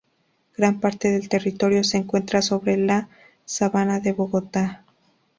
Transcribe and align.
Gran 0.57 0.79
parte 0.79 1.11
del 1.11 1.29
territorio 1.29 1.83
se 1.83 1.97
encuentra 1.97 2.41
sobre 2.41 2.75
la 2.75 3.07
Sabana 3.45 3.99
de 3.99 4.13
Bogotá. 4.13 4.83